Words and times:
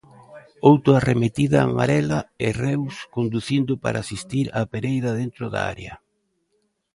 Outra 0.69 0.93
arremetida 0.97 1.57
amarela 1.61 2.19
e 2.45 2.47
Reus 2.63 2.95
conducindo 3.15 3.73
para 3.83 4.01
asistir 4.03 4.45
a 4.59 4.61
Pereira 4.73 5.11
dentro 5.21 5.45
da 5.53 5.61
área. 5.73 5.93